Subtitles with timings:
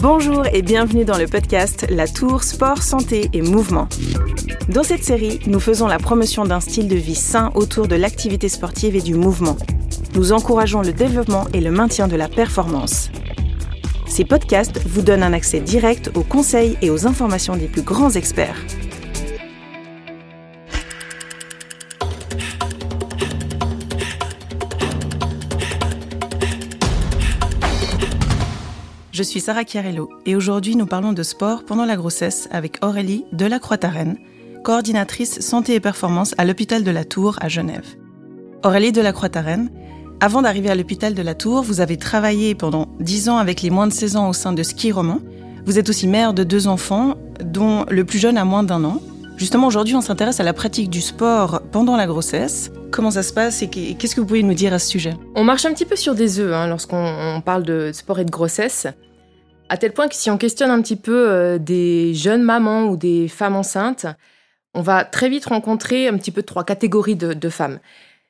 [0.00, 3.88] Bonjour et bienvenue dans le podcast La Tour Sport, Santé et Mouvement.
[4.68, 8.48] Dans cette série, nous faisons la promotion d'un style de vie sain autour de l'activité
[8.48, 9.56] sportive et du mouvement.
[10.14, 13.10] Nous encourageons le développement et le maintien de la performance.
[14.06, 18.10] Ces podcasts vous donnent un accès direct aux conseils et aux informations des plus grands
[18.10, 18.56] experts.
[29.18, 33.24] Je suis Sarah Chiarello et aujourd'hui nous parlons de sport pendant la grossesse avec Aurélie
[33.32, 34.16] de la Croix-Tarenne,
[34.62, 37.96] coordinatrice santé et performance à l'hôpital de la Tour à Genève.
[38.62, 39.72] Aurélie de la Croix-Tarenne,
[40.20, 43.70] avant d'arriver à l'hôpital de la Tour, vous avez travaillé pendant 10 ans avec les
[43.70, 45.18] moins de 16 ans au sein de Ski Roman.
[45.66, 49.02] Vous êtes aussi mère de deux enfants, dont le plus jeune a moins d'un an.
[49.36, 52.70] Justement, aujourd'hui, on s'intéresse à la pratique du sport pendant la grossesse.
[52.92, 55.14] Comment ça se passe et qu'est-ce que vous pouvez nous dire à ce sujet?
[55.34, 58.30] On marche un petit peu sur des œufs hein, lorsqu'on parle de sport et de
[58.30, 58.86] grossesse.
[59.68, 62.96] À tel point que si on questionne un petit peu euh, des jeunes mamans ou
[62.96, 64.06] des femmes enceintes,
[64.74, 67.78] on va très vite rencontrer un petit peu trois catégories de, femmes.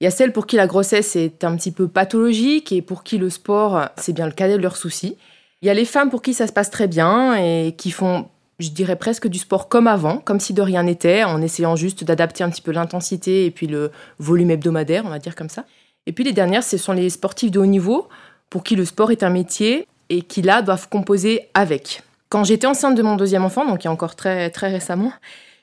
[0.00, 3.02] Il y a celles pour qui la grossesse est un petit peu pathologique et pour
[3.04, 5.16] qui le sport, c'est bien le cadet de leurs soucis.
[5.62, 8.26] Il y a les femmes pour qui ça se passe très bien et qui font,
[8.58, 12.02] je dirais presque du sport comme avant, comme si de rien n'était, en essayant juste
[12.02, 15.64] d'adapter un petit peu l'intensité et puis le volume hebdomadaire, on va dire comme ça.
[16.06, 18.08] Et puis les dernières, ce sont les sportifs de haut niveau,
[18.50, 22.02] pour qui le sport est un métier et qui là doivent composer avec.
[22.28, 25.12] Quand j'étais enceinte de mon deuxième enfant, donc il y a encore très, très récemment,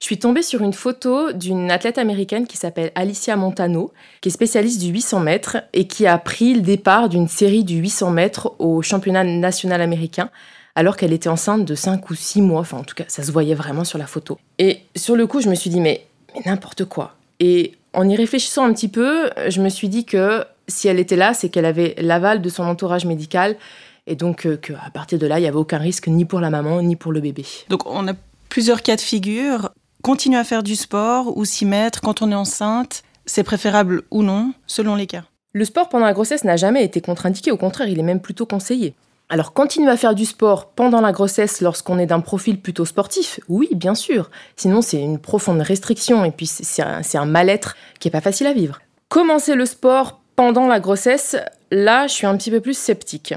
[0.00, 4.32] je suis tombée sur une photo d'une athlète américaine qui s'appelle Alicia Montano, qui est
[4.32, 8.54] spécialiste du 800 mètres et qui a pris le départ d'une série du 800 mètres
[8.58, 10.28] au championnat national américain
[10.74, 12.60] alors qu'elle était enceinte de 5 ou 6 mois.
[12.60, 14.38] Enfin, en tout cas, ça se voyait vraiment sur la photo.
[14.58, 17.14] Et sur le coup, je me suis dit, mais, mais n'importe quoi.
[17.40, 21.16] Et en y réfléchissant un petit peu, je me suis dit que si elle était
[21.16, 23.56] là, c'est qu'elle avait l'aval de son entourage médical
[24.06, 26.50] et donc euh, qu'à partir de là, il n'y avait aucun risque ni pour la
[26.50, 27.44] maman ni pour le bébé.
[27.68, 28.12] Donc on a
[28.48, 29.70] plusieurs cas de figure.
[30.02, 34.22] Continuer à faire du sport ou s'y mettre quand on est enceinte, c'est préférable ou
[34.22, 35.24] non, selon les cas.
[35.52, 38.44] Le sport pendant la grossesse n'a jamais été contre-indiqué, au contraire, il est même plutôt
[38.44, 38.94] conseillé.
[39.30, 43.40] Alors continuer à faire du sport pendant la grossesse lorsqu'on est d'un profil plutôt sportif,
[43.48, 44.30] oui, bien sûr.
[44.56, 48.46] Sinon, c'est une profonde restriction et puis c'est un, un mal-être qui n'est pas facile
[48.46, 48.80] à vivre.
[49.08, 51.36] Commencer le sport pendant la grossesse,
[51.70, 53.34] là, je suis un petit peu plus sceptique.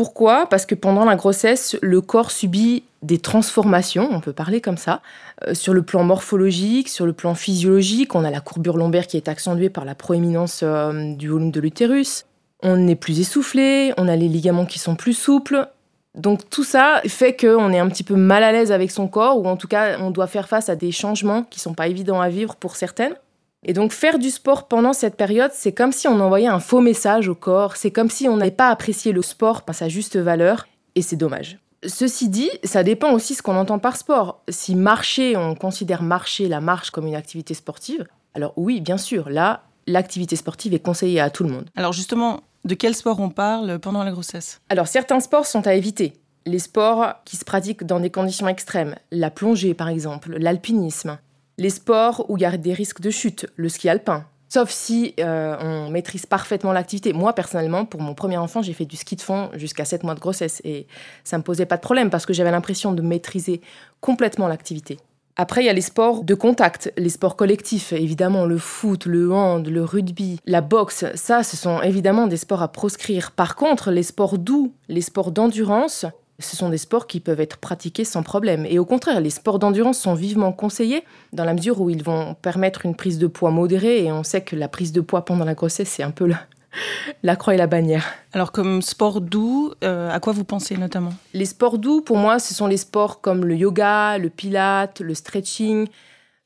[0.00, 0.46] Pourquoi?
[0.46, 5.02] Parce que pendant la grossesse, le corps subit des transformations, on peut parler comme ça,
[5.46, 8.14] euh, sur le plan morphologique, sur le plan physiologique.
[8.14, 11.60] On a la courbure lombaire qui est accentuée par la proéminence euh, du volume de
[11.60, 12.24] l'utérus.
[12.62, 15.68] On est plus essoufflé, on a les ligaments qui sont plus souples.
[16.14, 19.38] Donc tout ça fait qu'on est un petit peu mal à l'aise avec son corps,
[19.38, 22.22] ou en tout cas on doit faire face à des changements qui sont pas évidents
[22.22, 23.16] à vivre pour certaines.
[23.64, 26.80] Et donc faire du sport pendant cette période, c'est comme si on envoyait un faux
[26.80, 30.16] message au corps, c'est comme si on n'avait pas apprécié le sport à sa juste
[30.16, 31.58] valeur, et c'est dommage.
[31.86, 34.42] Ceci dit, ça dépend aussi ce qu'on entend par sport.
[34.48, 39.28] Si marcher, on considère marcher, la marche comme une activité sportive, alors oui, bien sûr,
[39.28, 41.68] là, l'activité sportive est conseillée à tout le monde.
[41.76, 44.60] Alors justement, de quel sport on parle pendant la grossesse?
[44.68, 46.14] Alors certains sports sont à éviter.
[46.46, 51.18] Les sports qui se pratiquent dans des conditions extrêmes, la plongée par exemple, l'alpinisme,
[51.60, 54.24] les sports où il y a des risques de chute, le ski alpin.
[54.48, 57.12] Sauf si euh, on maîtrise parfaitement l'activité.
[57.12, 60.14] Moi, personnellement, pour mon premier enfant, j'ai fait du ski de fond jusqu'à 7 mois
[60.14, 60.88] de grossesse et
[61.22, 63.60] ça ne me posait pas de problème parce que j'avais l'impression de maîtriser
[64.00, 64.96] complètement l'activité.
[65.36, 69.32] Après, il y a les sports de contact, les sports collectifs, évidemment le foot, le
[69.32, 73.32] hand, le rugby, la boxe, ça, ce sont évidemment des sports à proscrire.
[73.32, 76.06] Par contre, les sports doux, les sports d'endurance,
[76.40, 78.66] ce sont des sports qui peuvent être pratiqués sans problème.
[78.66, 82.34] Et au contraire, les sports d'endurance sont vivement conseillés dans la mesure où ils vont
[82.34, 84.04] permettre une prise de poids modérée.
[84.04, 86.30] Et on sait que la prise de poids pendant la grossesse, c'est un peu
[87.22, 88.06] la, croix et la bannière.
[88.32, 91.12] Alors comme sport doux, euh, à quoi vous pensez notamment?
[91.34, 95.14] Les sports doux, pour moi, ce sont les sports comme le yoga, le pilate, le
[95.14, 95.88] stretching.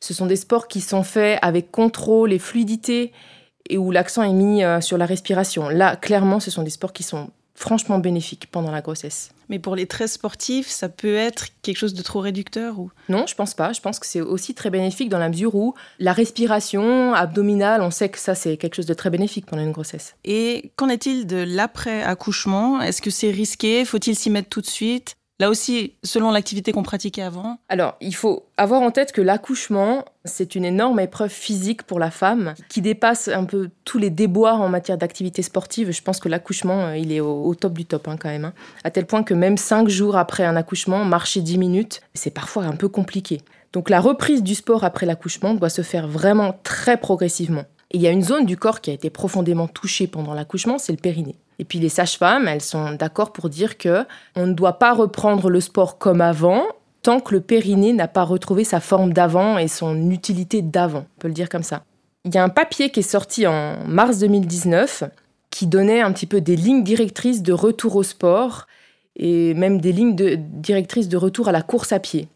[0.01, 3.13] Ce sont des sports qui sont faits avec contrôle et fluidité
[3.69, 5.69] et où l'accent est mis euh, sur la respiration.
[5.69, 9.34] Là, clairement, ce sont des sports qui sont franchement bénéfique pendant la grossesse.
[9.49, 12.91] Mais pour les très sportifs, ça peut être quelque chose de trop réducteur ou?
[13.09, 13.73] Non, je pense pas.
[13.73, 17.91] Je pense que c'est aussi très bénéfique dans la mesure où la respiration abdominale, on
[17.91, 20.17] sait que ça c'est quelque chose de très bénéfique pendant une grossesse.
[20.25, 23.85] Et qu'en est-il de l'après accouchement Est-ce que c'est risqué?
[23.85, 25.17] Faut-il s'y mettre tout de suite?
[25.41, 30.05] Là aussi, selon l'activité qu'on pratiquait avant Alors, il faut avoir en tête que l'accouchement,
[30.25, 34.61] c'est une énorme épreuve physique pour la femme qui dépasse un peu tous les déboires
[34.61, 35.91] en matière d'activité sportive.
[35.91, 38.45] Je pense que l'accouchement, euh, il est au, top du top hein, quand même.
[38.45, 38.55] Hein.
[38.85, 42.63] À tel point que même cinq jours après un accouchement, marcher 10 minutes, c'est parfois
[42.65, 43.41] un peu compliqué.
[43.73, 47.65] Donc la reprise du sport après l'accouchement doit se faire vraiment très progressivement.
[47.91, 50.93] il y a une zone du corps qui a été profondément touchée pendant l'accouchement, c'est
[50.93, 51.37] le périnée.
[51.59, 54.05] Et puis les sages-femmes, elles sont d'accord pour dire que
[54.37, 56.65] on ne doit pas reprendre le sport comme avant
[57.05, 61.21] tant que le périnée n'a pas retrouvé sa forme d'avant et son utilité d'avant, on
[61.21, 61.85] peut le dire comme ça.
[62.25, 65.05] Il y a un papier qui est sorti en mars 2019
[65.51, 68.67] qui donnait un petit peu des lignes directrices de retour au sport
[69.17, 72.27] et même des lignes directrices de retour à la course à pied.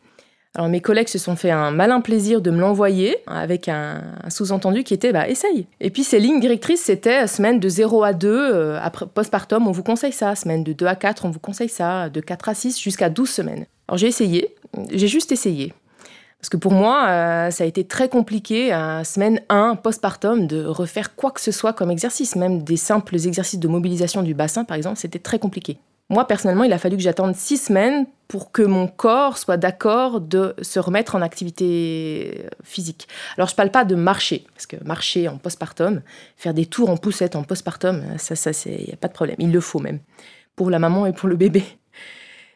[0.59, 4.83] Alors mes collègues se sont fait un malin plaisir de me l'envoyer avec un, sous-entendu
[4.83, 5.69] qui était bah essaye.
[5.81, 9.71] Et puis ces lignes directrices c'était semaine de 0 à 2 euh, après postpartum on
[9.71, 12.55] vous conseille ça, semaine de 2 à 4 on vous conseille ça, de 4 à
[12.55, 13.67] 6 jusqu'à 12 semaines.
[13.87, 14.57] Alors j'ai essayé,
[14.91, 15.73] j'ai juste essayé.
[16.41, 20.65] Parce que pour moi, euh, ça a été très compliqué, à semaine 1, postpartum, de
[20.65, 22.37] refaire quoi que ce soit comme exercice.
[22.37, 25.79] Même des simples exercices de mobilisation du bassin, par exemple, c'était très compliqué.
[26.11, 30.21] Moi, personnellement, il a fallu que j'attende six semaines pour que mon corps soit d'accord
[30.21, 33.09] de se remettre en activité physique.
[33.37, 36.01] Alors, je ne parle pas de marcher, parce que marcher en postpartum,
[36.37, 39.37] faire des tours en poussette en postpartum, ça, ça, il n'y a pas de problème.
[39.39, 40.01] Il le faut même,
[40.57, 41.63] pour la maman et pour le bébé.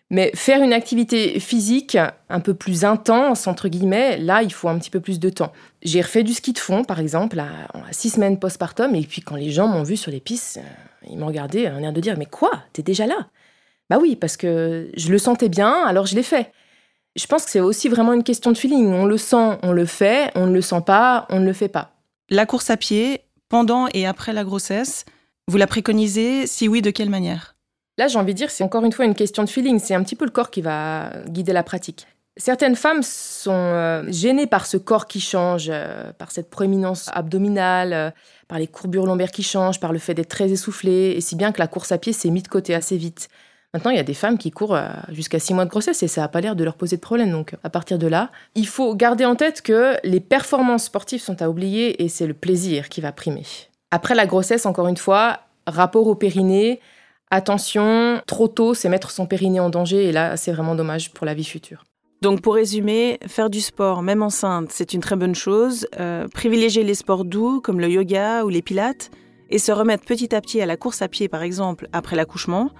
[0.09, 1.97] Mais faire une activité physique
[2.29, 5.53] un peu plus intense, entre guillemets, là, il faut un petit peu plus de temps.
[5.83, 9.37] J'ai refait du ski de fond, par exemple, à, six semaines postpartum, et puis quand
[9.37, 12.19] les gens m'ont vu sur les pistes, euh, ils m'ont regardé un air de dire
[12.19, 12.51] Mais quoi?
[12.75, 13.27] T'es déjà là?
[13.93, 16.51] Bah oui, parce que je le sentais bien, alors je l'ai fait.
[17.15, 18.87] Je pense que c'est aussi vraiment une question de feeling.
[18.87, 21.69] On le sent, on le fait, on ne le sent pas, on ne le fait
[21.69, 21.91] pas.
[22.31, 25.05] La course à pied, pendant et après la grossesse,
[25.47, 27.55] vous la préconisez Si oui, de quelle manière?
[27.99, 29.79] Là, j'ai envie de dire, c'est encore une fois une question de feeling.
[29.79, 32.07] C'est un petit peu le corps qui va guider la pratique.
[32.39, 37.93] Certaines femmes sont euh, gênées par ce corps qui change, euh, par cette proéminence abdominale,
[37.93, 38.11] euh,
[38.49, 41.53] par les courbures lombaires qui changent, par le fait d'être très essoufflée, et si bien
[41.53, 43.29] que la course à pied s'est mise de côté assez vite.
[43.75, 46.09] Maintenant, il y a des femmes qui courent euh, jusqu'à six mois de grossesse et
[46.09, 47.31] ça n'a pas l'air de leur poser de problème.
[47.31, 51.41] Donc, à partir de là, il faut garder en tête que les performances sportives sont
[51.41, 53.45] à oublier et c'est le plaisir qui va primer.
[53.91, 56.81] Après la grossesse, encore une fois, rapport au périnée,
[57.31, 61.25] attention, trop tôt, c'est mettre son périnée en danger et là, c'est vraiment dommage pour
[61.25, 61.85] la vie future.
[62.21, 65.89] Donc pour résumer, faire du sport, même enceinte, c'est une très bonne chose.
[65.99, 69.11] Euh, privilégier les sports doux comme le yoga ou les pilates
[69.51, 72.71] et se remettre petit à petit à la course à pied par exemple après l'accouchement.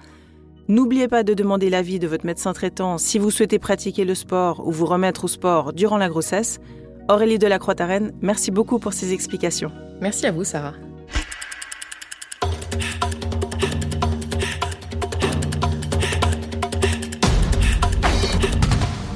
[0.69, 4.65] N'oubliez pas de demander l'avis de votre médecin traitant si vous souhaitez pratiquer le sport
[4.65, 6.59] ou vous remettre au sport durant la grossesse.
[7.09, 9.71] Aurélie de la Croix-Tarenne, merci beaucoup pour ces explications.
[9.99, 10.73] Merci à vous, Sarah.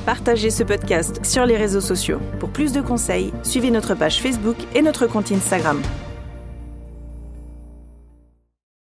[0.06, 2.20] Partagez ce podcast sur les réseaux sociaux.
[2.42, 5.82] Pour plus de conseils, suivez notre page Facebook et notre compte Instagram.